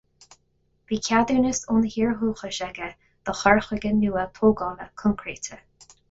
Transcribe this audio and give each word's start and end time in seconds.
Bhí 0.91 0.97
ceadúnas 1.07 1.59
óna 1.73 1.91
thír 1.95 2.15
dhúchais 2.21 2.59
aige 2.67 2.87
do 3.29 3.35
chur 3.41 3.61
chuige 3.67 3.91
nua 3.99 4.23
tógála 4.39 4.89
coincréite. 5.03 5.61